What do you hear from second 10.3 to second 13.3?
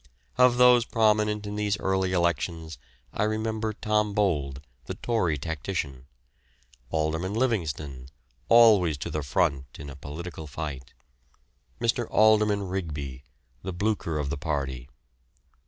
fight; Mr. Alderman Rigby,